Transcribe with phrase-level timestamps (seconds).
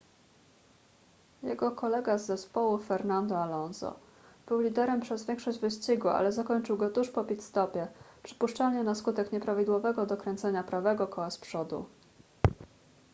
[1.43, 3.99] jego kolega z zespołu fernando alonso
[4.47, 7.87] był liderem przez większość wyścigu ale zakończył go tuż po pit-stopie
[8.23, 11.85] przypuszczalnie na skutek nieprawidłowego dokręcenia prawego koła z przodu